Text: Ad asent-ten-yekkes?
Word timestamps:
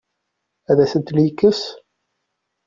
Ad 0.71 0.77
asent-ten-yekkes? 0.83 1.61